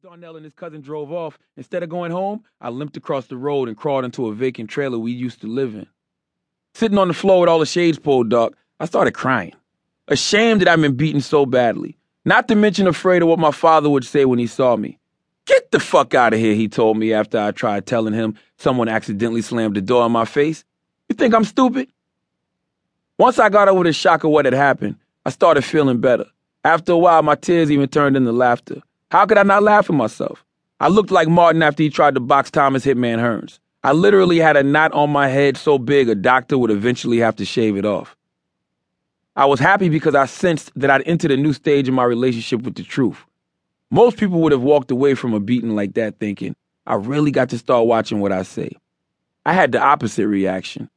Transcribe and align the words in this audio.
Darnell 0.00 0.36
and 0.36 0.44
his 0.44 0.54
cousin 0.54 0.80
drove 0.80 1.10
off. 1.10 1.40
Instead 1.56 1.82
of 1.82 1.88
going 1.88 2.12
home, 2.12 2.44
I 2.60 2.68
limped 2.68 2.96
across 2.96 3.26
the 3.26 3.36
road 3.36 3.66
and 3.66 3.76
crawled 3.76 4.04
into 4.04 4.28
a 4.28 4.32
vacant 4.32 4.70
trailer 4.70 4.96
we 4.96 5.10
used 5.10 5.40
to 5.40 5.48
live 5.48 5.74
in. 5.74 5.88
Sitting 6.72 6.98
on 6.98 7.08
the 7.08 7.14
floor 7.14 7.40
with 7.40 7.48
all 7.48 7.58
the 7.58 7.66
shades 7.66 7.98
pulled 7.98 8.30
dark, 8.30 8.56
I 8.78 8.84
started 8.84 9.10
crying. 9.10 9.54
Ashamed 10.06 10.60
that 10.60 10.68
I'd 10.68 10.80
been 10.80 10.94
beaten 10.94 11.20
so 11.20 11.46
badly. 11.46 11.98
Not 12.24 12.46
to 12.46 12.54
mention 12.54 12.86
afraid 12.86 13.22
of 13.22 13.28
what 13.28 13.40
my 13.40 13.50
father 13.50 13.90
would 13.90 14.04
say 14.04 14.24
when 14.24 14.38
he 14.38 14.46
saw 14.46 14.76
me. 14.76 15.00
Get 15.46 15.72
the 15.72 15.80
fuck 15.80 16.14
out 16.14 16.32
of 16.32 16.38
here, 16.38 16.54
he 16.54 16.68
told 16.68 16.96
me 16.96 17.12
after 17.12 17.36
I 17.36 17.50
tried 17.50 17.84
telling 17.84 18.14
him 18.14 18.36
someone 18.56 18.88
accidentally 18.88 19.42
slammed 19.42 19.74
the 19.74 19.80
door 19.80 20.06
in 20.06 20.12
my 20.12 20.26
face. 20.26 20.64
You 21.08 21.16
think 21.16 21.34
I'm 21.34 21.42
stupid? 21.42 21.88
Once 23.18 23.40
I 23.40 23.48
got 23.48 23.66
over 23.66 23.82
the 23.82 23.92
shock 23.92 24.22
of 24.22 24.30
what 24.30 24.44
had 24.44 24.54
happened, 24.54 24.94
I 25.26 25.30
started 25.30 25.62
feeling 25.62 26.00
better. 26.00 26.26
After 26.62 26.92
a 26.92 26.98
while, 26.98 27.24
my 27.24 27.34
tears 27.34 27.68
even 27.68 27.88
turned 27.88 28.16
into 28.16 28.30
laughter. 28.30 28.80
How 29.10 29.24
could 29.24 29.38
I 29.38 29.42
not 29.42 29.62
laugh 29.62 29.88
at 29.88 29.96
myself? 29.96 30.44
I 30.80 30.88
looked 30.88 31.10
like 31.10 31.28
Martin 31.28 31.62
after 31.62 31.82
he 31.82 31.90
tried 31.90 32.14
to 32.14 32.20
box 32.20 32.50
Thomas 32.50 32.84
Hitman 32.84 33.18
Hearns. 33.18 33.58
I 33.82 33.92
literally 33.92 34.38
had 34.38 34.56
a 34.56 34.62
knot 34.62 34.92
on 34.92 35.10
my 35.10 35.28
head 35.28 35.56
so 35.56 35.78
big 35.78 36.08
a 36.08 36.14
doctor 36.14 36.58
would 36.58 36.70
eventually 36.70 37.18
have 37.18 37.36
to 37.36 37.44
shave 37.44 37.76
it 37.76 37.86
off. 37.86 38.16
I 39.34 39.46
was 39.46 39.60
happy 39.60 39.88
because 39.88 40.14
I 40.14 40.26
sensed 40.26 40.72
that 40.76 40.90
I'd 40.90 41.06
entered 41.06 41.30
a 41.30 41.36
new 41.36 41.52
stage 41.52 41.88
in 41.88 41.94
my 41.94 42.04
relationship 42.04 42.62
with 42.62 42.74
the 42.74 42.82
truth. 42.82 43.24
Most 43.90 44.18
people 44.18 44.40
would 44.42 44.52
have 44.52 44.62
walked 44.62 44.90
away 44.90 45.14
from 45.14 45.32
a 45.32 45.40
beating 45.40 45.74
like 45.74 45.94
that 45.94 46.18
thinking, 46.18 46.54
I 46.86 46.94
really 46.94 47.30
got 47.30 47.48
to 47.50 47.58
start 47.58 47.86
watching 47.86 48.20
what 48.20 48.32
I 48.32 48.42
say. 48.42 48.72
I 49.46 49.54
had 49.54 49.72
the 49.72 49.80
opposite 49.80 50.26
reaction. 50.26 50.90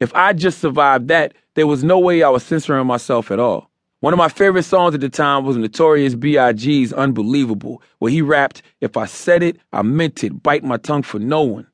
If 0.00 0.14
I 0.14 0.32
just 0.32 0.60
survived 0.60 1.08
that, 1.08 1.34
there 1.54 1.66
was 1.66 1.84
no 1.84 1.98
way 1.98 2.22
I 2.22 2.28
was 2.30 2.44
censoring 2.44 2.86
myself 2.86 3.30
at 3.30 3.40
all. 3.40 3.67
One 4.00 4.12
of 4.12 4.18
my 4.18 4.28
favorite 4.28 4.62
songs 4.62 4.94
at 4.94 5.00
the 5.00 5.08
time 5.08 5.44
was 5.44 5.56
Notorious 5.56 6.14
B.I.G.'s 6.14 6.92
Unbelievable, 6.92 7.82
where 7.98 8.12
he 8.12 8.22
rapped, 8.22 8.62
If 8.80 8.96
I 8.96 9.06
said 9.06 9.42
it, 9.42 9.58
I 9.72 9.82
meant 9.82 10.22
it, 10.22 10.40
bite 10.40 10.62
my 10.62 10.76
tongue 10.76 11.02
for 11.02 11.18
no 11.18 11.42
one. 11.42 11.66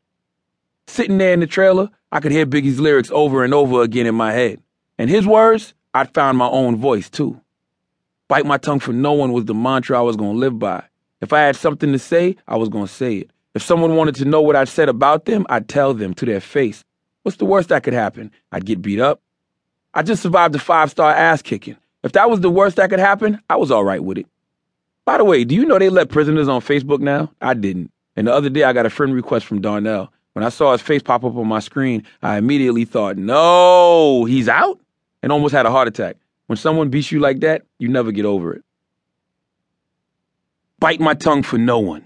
Sitting 0.86 1.19
there 1.19 1.34
in 1.34 1.41
the 1.41 1.47
trailer, 1.47 1.91
I 2.11 2.20
could 2.20 2.33
hear 2.33 2.47
Biggie's 2.47 2.80
lyrics 2.80 3.11
over 3.11 3.45
and 3.45 3.52
over 3.52 3.83
again 3.83 4.06
in 4.06 4.14
my 4.14 4.33
head. 4.33 4.62
And 4.97 5.11
his 5.11 5.27
words, 5.27 5.75
I'd 5.92 6.14
found 6.14 6.39
my 6.39 6.48
own 6.48 6.77
voice 6.77 7.11
too. 7.11 7.39
Bite 8.27 8.47
my 8.47 8.56
tongue 8.56 8.80
for 8.80 8.95
no 8.95 9.12
one 9.12 9.33
was 9.33 9.45
the 9.45 9.55
mantra 9.55 9.98
I 9.98 10.02
was 10.02 10.17
going 10.17 10.33
to 10.33 10.39
live 10.39 10.58
by. 10.58 10.83
If 11.20 11.34
I 11.34 11.41
had 11.41 11.56
something 11.56 11.92
to 11.92 11.98
say, 11.98 12.36
I 12.48 12.56
was 12.56 12.70
going 12.70 12.86
to 12.86 12.92
say 12.92 13.17
it. 13.17 13.30
If 13.52 13.62
someone 13.62 13.97
wanted 13.97 14.14
to 14.17 14.25
know 14.25 14.41
what 14.41 14.56
I'd 14.56 14.69
said 14.69 14.89
about 14.89 15.27
them, 15.27 15.45
I'd 15.50 15.69
tell 15.69 15.92
them 15.92 16.14
to 16.14 16.25
their 16.25 16.41
face. 16.41 16.84
What's 17.22 17.36
the 17.36 17.45
worst 17.45 17.69
that 17.69 17.83
could 17.83 17.92
happen? 17.92 18.30
I'd 18.50 18.64
get 18.64 18.80
beat 18.80 18.98
up. 18.98 19.20
I 19.92 20.02
just 20.02 20.22
survived 20.22 20.55
a 20.55 20.58
five 20.58 20.91
star 20.91 21.11
ass 21.11 21.42
kicking. 21.42 21.77
If 22.05 22.12
that 22.12 22.28
was 22.28 22.41
the 22.41 22.50
worst 22.50 22.77
that 22.77 22.91
could 22.91 23.00
happen, 23.00 23.41
I 23.48 23.56
was 23.56 23.70
all 23.70 23.83
right 23.83 24.05
with 24.05 24.19
it. 24.19 24.27
By 25.06 25.16
the 25.16 25.24
way, 25.24 25.42
do 25.42 25.55
you 25.55 25.64
know 25.64 25.78
they 25.78 25.88
let 25.88 26.11
prisoners 26.11 26.48
on 26.48 26.61
Facebook 26.61 27.00
now? 27.00 27.33
I 27.41 27.55
didn't. 27.55 27.91
And 28.14 28.27
the 28.27 28.33
other 28.33 28.50
day, 28.50 28.62
I 28.62 28.74
got 28.74 28.86
a 28.86 28.91
friend 28.91 29.14
request 29.14 29.46
from 29.46 29.62
Darnell. 29.62 30.12
When 30.34 30.44
I 30.44 30.50
saw 30.50 30.72
his 30.72 30.83
face 30.83 31.02
pop 31.02 31.24
up 31.24 31.34
on 31.34 31.48
my 31.48 31.61
screen, 31.61 32.05
I 32.22 32.36
immediately 32.36 32.84
thought, 32.84 33.16
no, 33.16 34.27
he's 34.27 34.48
out? 34.48 34.78
And 35.22 35.33
almost 35.33 35.55
had 35.55 35.64
a 35.64 35.70
heart 35.70 35.88
attack. 35.88 36.16
When 36.46 36.58
someone 36.58 36.91
beats 36.91 37.11
you 37.11 37.20
like 37.20 37.41
that, 37.41 37.62
you 37.78 37.88
never 37.88 38.12
get 38.12 38.27
over 38.27 38.52
it. 38.52 38.64
Bite 40.78 41.00
my 41.00 41.14
tongue 41.14 41.42
for 41.42 41.56
no 41.56 41.78
one. 41.78 42.05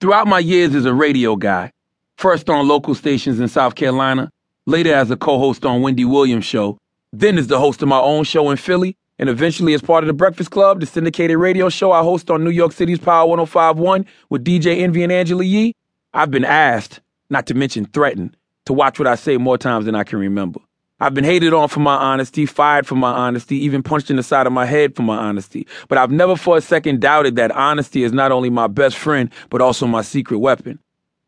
Throughout 0.00 0.26
my 0.26 0.38
years 0.38 0.74
as 0.74 0.86
a 0.86 0.94
radio 0.94 1.36
guy, 1.36 1.72
first 2.16 2.48
on 2.48 2.66
local 2.66 2.94
stations 2.94 3.40
in 3.40 3.48
South 3.48 3.74
Carolina, 3.74 4.30
later 4.64 4.94
as 4.94 5.10
a 5.10 5.16
co 5.16 5.38
host 5.38 5.66
on 5.66 5.82
Wendy 5.82 6.06
Williams' 6.06 6.46
show, 6.46 6.78
then 7.12 7.38
as 7.38 7.46
the 7.46 7.58
host 7.58 7.82
of 7.82 7.88
my 7.88 7.98
own 7.98 8.24
show 8.24 8.50
in 8.50 8.56
Philly, 8.56 8.96
and 9.18 9.28
eventually 9.28 9.74
as 9.74 9.82
part 9.82 10.04
of 10.04 10.08
the 10.08 10.14
Breakfast 10.14 10.50
Club, 10.50 10.80
the 10.80 10.86
syndicated 10.86 11.38
radio 11.38 11.68
show 11.68 11.90
I 11.92 12.02
host 12.02 12.30
on 12.30 12.44
New 12.44 12.50
York 12.50 12.72
City's 12.72 12.98
Power 12.98 13.26
1051 13.26 14.06
with 14.30 14.44
DJ 14.44 14.80
Envy 14.80 15.02
and 15.02 15.12
Angela 15.12 15.44
Yee, 15.44 15.74
I've 16.14 16.30
been 16.30 16.44
asked, 16.44 17.00
not 17.30 17.46
to 17.46 17.54
mention 17.54 17.86
threatened, 17.86 18.36
to 18.66 18.72
watch 18.72 18.98
what 18.98 19.08
I 19.08 19.16
say 19.16 19.36
more 19.36 19.58
times 19.58 19.86
than 19.86 19.94
I 19.94 20.04
can 20.04 20.18
remember. 20.18 20.60
I've 21.00 21.14
been 21.14 21.24
hated 21.24 21.54
on 21.54 21.68
for 21.68 21.78
my 21.80 21.94
honesty, 21.94 22.44
fired 22.44 22.86
for 22.86 22.96
my 22.96 23.10
honesty, 23.10 23.56
even 23.56 23.84
punched 23.84 24.10
in 24.10 24.16
the 24.16 24.22
side 24.22 24.48
of 24.48 24.52
my 24.52 24.66
head 24.66 24.96
for 24.96 25.02
my 25.02 25.16
honesty. 25.16 25.66
But 25.88 25.98
I've 25.98 26.10
never 26.10 26.34
for 26.34 26.56
a 26.56 26.60
second 26.60 27.00
doubted 27.00 27.36
that 27.36 27.52
honesty 27.52 28.02
is 28.02 28.12
not 28.12 28.32
only 28.32 28.50
my 28.50 28.66
best 28.66 28.96
friend, 28.96 29.30
but 29.48 29.60
also 29.60 29.86
my 29.86 30.02
secret 30.02 30.38
weapon. 30.38 30.80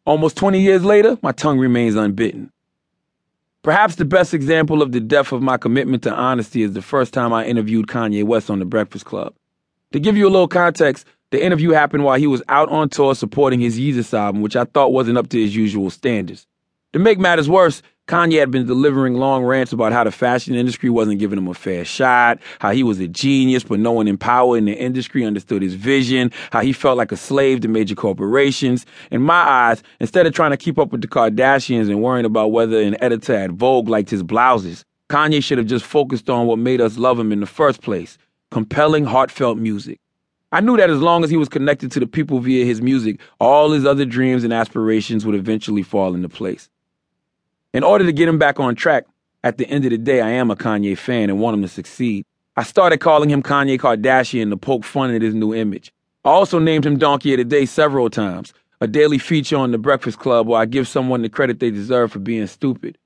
Almost 0.06 0.36
20 0.36 0.60
years 0.60 0.84
later, 0.84 1.18
my 1.22 1.30
tongue 1.30 1.58
remains 1.58 1.94
unbitten. 1.94 2.50
Perhaps 3.62 3.96
the 3.96 4.06
best 4.06 4.32
example 4.32 4.80
of 4.80 4.92
the 4.92 5.00
depth 5.00 5.32
of 5.32 5.42
my 5.42 5.58
commitment 5.58 6.02
to 6.04 6.14
honesty 6.14 6.62
is 6.62 6.72
the 6.72 6.80
first 6.80 7.12
time 7.12 7.30
I 7.34 7.44
interviewed 7.44 7.88
Kanye 7.88 8.24
West 8.24 8.48
on 8.48 8.58
The 8.58 8.64
Breakfast 8.64 9.04
Club. 9.04 9.34
To 9.92 10.00
give 10.00 10.16
you 10.16 10.26
a 10.26 10.30
little 10.30 10.48
context, 10.48 11.06
the 11.30 11.44
interview 11.44 11.70
happened 11.70 12.04
while 12.04 12.18
he 12.18 12.26
was 12.26 12.42
out 12.48 12.70
on 12.70 12.88
tour 12.88 13.14
supporting 13.14 13.60
his 13.60 13.78
Yeezus 13.78 14.14
album, 14.14 14.40
which 14.40 14.56
I 14.56 14.64
thought 14.64 14.94
wasn't 14.94 15.18
up 15.18 15.28
to 15.28 15.38
his 15.38 15.54
usual 15.54 15.90
standards. 15.90 16.46
To 16.94 16.98
make 16.98 17.18
matters 17.18 17.50
worse, 17.50 17.82
Kanye 18.10 18.40
had 18.40 18.50
been 18.50 18.66
delivering 18.66 19.14
long 19.14 19.44
rants 19.44 19.72
about 19.72 19.92
how 19.92 20.02
the 20.02 20.10
fashion 20.10 20.56
industry 20.56 20.90
wasn't 20.90 21.20
giving 21.20 21.38
him 21.38 21.46
a 21.46 21.54
fair 21.54 21.84
shot, 21.84 22.40
how 22.58 22.72
he 22.72 22.82
was 22.82 22.98
a 22.98 23.06
genius, 23.06 23.62
but 23.62 23.78
no 23.78 23.92
one 23.92 24.08
in 24.08 24.18
power 24.18 24.58
in 24.58 24.64
the 24.64 24.72
industry 24.72 25.24
understood 25.24 25.62
his 25.62 25.74
vision, 25.74 26.32
how 26.50 26.60
he 26.60 26.72
felt 26.72 26.98
like 26.98 27.12
a 27.12 27.16
slave 27.16 27.60
to 27.60 27.68
major 27.68 27.94
corporations. 27.94 28.84
In 29.12 29.22
my 29.22 29.36
eyes, 29.36 29.84
instead 30.00 30.26
of 30.26 30.34
trying 30.34 30.50
to 30.50 30.56
keep 30.56 30.76
up 30.76 30.90
with 30.90 31.02
the 31.02 31.06
Kardashians 31.06 31.88
and 31.88 32.02
worrying 32.02 32.26
about 32.26 32.50
whether 32.50 32.80
an 32.80 33.00
editor 33.00 33.32
at 33.32 33.52
Vogue 33.52 33.88
liked 33.88 34.10
his 34.10 34.24
blouses, 34.24 34.84
Kanye 35.08 35.40
should 35.40 35.58
have 35.58 35.68
just 35.68 35.84
focused 35.84 36.28
on 36.28 36.48
what 36.48 36.58
made 36.58 36.80
us 36.80 36.98
love 36.98 37.16
him 37.16 37.30
in 37.30 37.38
the 37.38 37.46
first 37.46 37.80
place 37.80 38.18
compelling, 38.50 39.04
heartfelt 39.04 39.56
music. 39.56 40.00
I 40.50 40.60
knew 40.60 40.76
that 40.78 40.90
as 40.90 41.00
long 41.00 41.22
as 41.22 41.30
he 41.30 41.36
was 41.36 41.48
connected 41.48 41.92
to 41.92 42.00
the 42.00 42.08
people 42.08 42.40
via 42.40 42.64
his 42.64 42.82
music, 42.82 43.20
all 43.38 43.70
his 43.70 43.86
other 43.86 44.04
dreams 44.04 44.42
and 44.42 44.52
aspirations 44.52 45.24
would 45.24 45.36
eventually 45.36 45.84
fall 45.84 46.12
into 46.16 46.28
place. 46.28 46.68
In 47.72 47.84
order 47.84 48.04
to 48.04 48.12
get 48.12 48.28
him 48.28 48.38
back 48.38 48.58
on 48.58 48.74
track, 48.74 49.06
at 49.44 49.56
the 49.56 49.66
end 49.68 49.84
of 49.84 49.90
the 49.90 49.98
day, 49.98 50.20
I 50.20 50.30
am 50.30 50.50
a 50.50 50.56
Kanye 50.56 50.98
fan 50.98 51.30
and 51.30 51.38
want 51.38 51.54
him 51.54 51.62
to 51.62 51.68
succeed. 51.68 52.24
I 52.56 52.64
started 52.64 52.98
calling 52.98 53.30
him 53.30 53.42
Kanye 53.42 53.78
Kardashian 53.78 54.50
to 54.50 54.56
poke 54.56 54.84
fun 54.84 55.14
at 55.14 55.22
his 55.22 55.34
new 55.34 55.54
image. 55.54 55.92
I 56.24 56.30
also 56.30 56.58
named 56.58 56.84
him 56.84 56.98
Donkey 56.98 57.32
of 57.32 57.38
the 57.38 57.44
Day 57.44 57.66
several 57.66 58.10
times, 58.10 58.52
a 58.80 58.88
daily 58.88 59.18
feature 59.18 59.56
on 59.56 59.70
The 59.70 59.78
Breakfast 59.78 60.18
Club 60.18 60.48
where 60.48 60.60
I 60.60 60.66
give 60.66 60.88
someone 60.88 61.22
the 61.22 61.28
credit 61.28 61.60
they 61.60 61.70
deserve 61.70 62.10
for 62.12 62.18
being 62.18 62.46
stupid. 62.48 62.98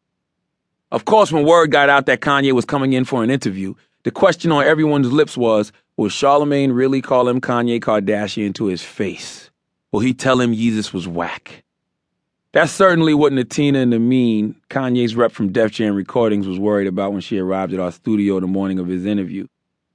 Of 0.90 1.04
course, 1.04 1.30
when 1.30 1.44
word 1.44 1.70
got 1.70 1.90
out 1.90 2.06
that 2.06 2.20
Kanye 2.20 2.52
was 2.52 2.64
coming 2.64 2.94
in 2.94 3.04
for 3.04 3.22
an 3.22 3.30
interview, 3.30 3.74
the 4.04 4.10
question 4.10 4.50
on 4.50 4.64
everyone's 4.64 5.12
lips 5.12 5.36
was, 5.36 5.72
will 5.96 6.08
Charlamagne 6.08 6.74
really 6.74 7.02
call 7.02 7.28
him 7.28 7.40
Kanye 7.40 7.80
Kardashian 7.80 8.54
to 8.54 8.66
his 8.66 8.82
face? 8.82 9.50
Will 9.92 10.00
he 10.00 10.14
tell 10.14 10.40
him 10.40 10.54
Yeezus 10.54 10.92
was 10.92 11.06
whack? 11.06 11.63
That's 12.54 12.70
certainly 12.70 13.14
what 13.14 13.32
Natina 13.32 13.84
Nimene, 13.84 14.54
Kanye's 14.70 15.16
rep 15.16 15.32
from 15.32 15.50
Def 15.50 15.72
Jam 15.72 15.96
Recordings, 15.96 16.46
was 16.46 16.56
worried 16.56 16.86
about 16.86 17.10
when 17.10 17.20
she 17.20 17.36
arrived 17.36 17.74
at 17.74 17.80
our 17.80 17.90
studio 17.90 18.38
the 18.38 18.46
morning 18.46 18.78
of 18.78 18.86
his 18.86 19.04
interview. 19.06 19.48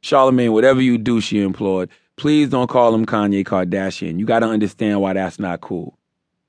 Charlamagne, 0.04 0.52
whatever 0.52 0.82
you 0.82 0.98
do, 0.98 1.22
she 1.22 1.42
implored, 1.42 1.90
please 2.18 2.50
don't 2.50 2.70
call 2.70 2.94
him 2.94 3.06
Kanye 3.06 3.46
Kardashian. 3.46 4.20
You 4.20 4.26
gotta 4.26 4.48
understand 4.48 5.00
why 5.00 5.14
that's 5.14 5.40
not 5.40 5.62
cool. 5.62 5.98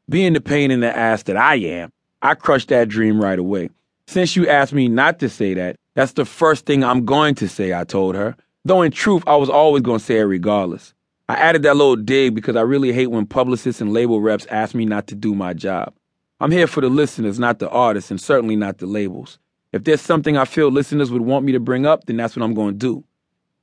Being 0.08 0.32
the 0.32 0.40
pain 0.40 0.72
in 0.72 0.80
the 0.80 0.94
ass 0.94 1.22
that 1.24 1.36
I 1.36 1.54
am, 1.54 1.92
I 2.22 2.34
crushed 2.34 2.70
that 2.70 2.88
dream 2.88 3.22
right 3.22 3.38
away. 3.38 3.70
Since 4.08 4.34
you 4.34 4.48
asked 4.48 4.72
me 4.72 4.88
not 4.88 5.20
to 5.20 5.28
say 5.28 5.54
that, 5.54 5.76
that's 5.94 6.14
the 6.14 6.24
first 6.24 6.66
thing 6.66 6.82
I'm 6.82 7.04
going 7.04 7.36
to 7.36 7.48
say, 7.48 7.72
I 7.72 7.84
told 7.84 8.16
her. 8.16 8.34
Though 8.64 8.82
in 8.82 8.90
truth, 8.90 9.22
I 9.28 9.36
was 9.36 9.48
always 9.48 9.84
going 9.84 10.00
to 10.00 10.04
say 10.04 10.18
it 10.18 10.22
regardless. 10.22 10.92
I 11.28 11.34
added 11.34 11.62
that 11.62 11.76
little 11.76 11.94
dig 11.94 12.34
because 12.34 12.56
I 12.56 12.62
really 12.62 12.92
hate 12.92 13.12
when 13.12 13.26
publicists 13.26 13.80
and 13.80 13.92
label 13.92 14.20
reps 14.20 14.46
ask 14.46 14.74
me 14.74 14.84
not 14.84 15.06
to 15.06 15.14
do 15.14 15.36
my 15.36 15.54
job. 15.54 15.94
I'm 16.40 16.50
here 16.50 16.66
for 16.66 16.80
the 16.80 16.88
listeners, 16.88 17.38
not 17.38 17.58
the 17.58 17.68
artists, 17.68 18.10
and 18.10 18.20
certainly 18.20 18.56
not 18.56 18.78
the 18.78 18.86
labels. 18.86 19.38
If 19.72 19.84
there's 19.84 20.00
something 20.00 20.36
I 20.36 20.46
feel 20.46 20.70
listeners 20.70 21.10
would 21.10 21.22
want 21.22 21.44
me 21.44 21.52
to 21.52 21.60
bring 21.60 21.84
up, 21.84 22.06
then 22.06 22.16
that's 22.16 22.34
what 22.34 22.42
I'm 22.42 22.54
going 22.54 22.74
to 22.74 22.78
do. 22.78 23.04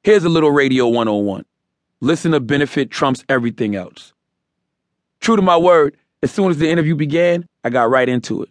Here's 0.04 0.24
a 0.24 0.30
little 0.30 0.52
Radio 0.52 0.88
101. 0.88 1.44
Listener 2.00 2.40
benefit 2.40 2.92
trumps 2.92 3.24
everything 3.28 3.76
else. 3.76 4.14
True 5.20 5.36
to 5.36 5.42
my 5.42 5.58
word, 5.58 5.98
as 6.22 6.32
soon 6.32 6.52
as 6.52 6.60
the 6.60 6.70
interview 6.70 6.96
began, 6.96 7.48
I 7.64 7.72
got 7.72 7.90
right 7.90 8.08
into 8.08 8.44
it. 8.44 8.50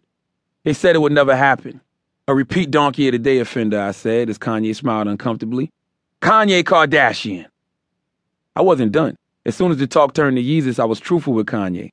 They 0.64 0.72
said 0.72 0.96
it 0.96 1.00
would 1.00 1.12
never 1.12 1.36
happen. 1.36 1.80
A 2.26 2.34
repeat 2.34 2.72
donkey 2.72 3.06
of 3.06 3.12
the 3.12 3.20
day 3.20 3.38
offender, 3.38 3.80
I 3.80 3.92
said, 3.92 4.28
as 4.28 4.38
Kanye 4.38 4.74
smiled 4.74 5.06
uncomfortably. 5.06 5.70
Kanye 6.20 6.64
Kardashian. 6.64 7.46
I 8.56 8.62
wasn't 8.62 8.90
done. 8.90 9.16
As 9.44 9.54
soon 9.54 9.70
as 9.70 9.76
the 9.76 9.86
talk 9.86 10.14
turned 10.14 10.36
to 10.36 10.42
Yeezus, 10.42 10.80
I 10.80 10.84
was 10.84 10.98
truthful 10.98 11.34
with 11.34 11.46
Kanye. 11.46 11.90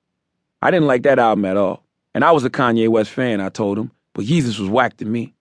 I 0.64 0.72
didn't 0.72 0.88
like 0.88 1.04
that 1.04 1.20
album 1.20 1.46
at 1.46 1.58
all. 1.58 1.83
And 2.14 2.24
I 2.24 2.32
was 2.32 2.46
a 2.46 2.50
Kanye 2.50 2.88
West 2.90 3.12
fan, 3.12 3.42
I 3.42 3.50
told 3.50 3.78
him, 3.78 3.92
but 4.14 4.26
Yeezus 4.26 4.60
was 4.60 4.70
whack 4.70 4.98
to 4.98 5.06
me. 5.06 5.34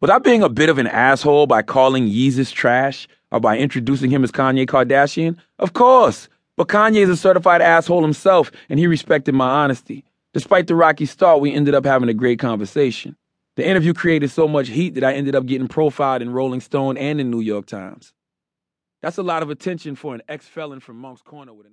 Was 0.00 0.10
I 0.10 0.18
being 0.18 0.42
a 0.42 0.48
bit 0.48 0.68
of 0.68 0.78
an 0.78 0.86
asshole 0.86 1.48
by 1.48 1.62
calling 1.62 2.06
Yeezus 2.08 2.52
trash 2.52 3.08
or 3.32 3.40
by 3.40 3.58
introducing 3.58 4.10
him 4.10 4.22
as 4.22 4.30
Kanye 4.30 4.66
Kardashian? 4.66 5.36
Of 5.58 5.72
course. 5.72 6.28
But 6.56 6.68
Kanye 6.68 7.02
is 7.02 7.08
a 7.08 7.16
certified 7.16 7.62
asshole 7.62 8.02
himself, 8.02 8.52
and 8.68 8.78
he 8.78 8.86
respected 8.86 9.34
my 9.34 9.48
honesty. 9.48 10.04
Despite 10.34 10.68
the 10.68 10.76
rocky 10.76 11.06
start, 11.06 11.40
we 11.40 11.52
ended 11.52 11.74
up 11.74 11.84
having 11.84 12.08
a 12.08 12.14
great 12.14 12.38
conversation. 12.38 13.16
The 13.56 13.66
interview 13.66 13.92
created 13.92 14.30
so 14.30 14.46
much 14.46 14.68
heat 14.68 14.94
that 14.94 15.02
I 15.02 15.14
ended 15.14 15.34
up 15.34 15.46
getting 15.46 15.66
profiled 15.66 16.22
in 16.22 16.30
Rolling 16.30 16.60
Stone 16.60 16.96
and 16.96 17.20
in 17.20 17.28
New 17.28 17.40
York 17.40 17.66
Times. 17.66 18.12
That's 19.02 19.18
a 19.18 19.22
lot 19.24 19.42
of 19.42 19.50
attention 19.50 19.96
for 19.96 20.14
an 20.14 20.22
ex 20.28 20.46
felon 20.46 20.78
from 20.78 20.96
Moncks 20.98 21.22
Corner 21.22 21.52
with 21.52 21.66
an 21.66 21.66